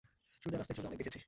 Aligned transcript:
সোজা 0.43 0.57
রাস্তায় 0.57 0.75
চলে 0.77 0.87
অনেক 0.87 0.99
দেখেছি। 0.99 1.19